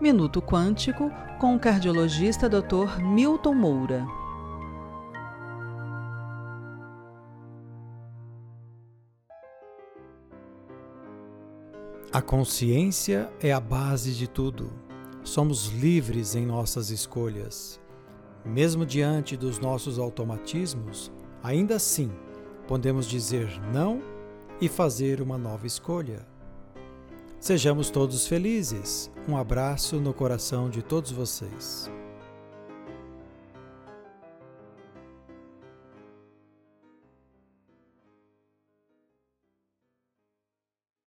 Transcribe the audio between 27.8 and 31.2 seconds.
todos felizes. Um abraço no coração de todos